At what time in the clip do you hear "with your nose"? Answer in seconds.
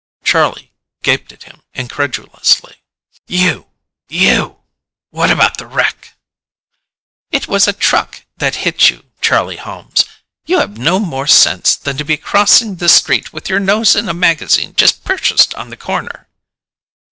13.31-13.95